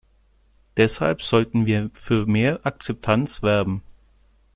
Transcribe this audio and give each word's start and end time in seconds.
Deshalb 0.77 1.21
sollten 1.21 1.67
wir 1.67 1.91
für 1.93 2.25
mehr 2.25 2.61
Akzeptanz 2.65 3.43
werben. 3.43 3.83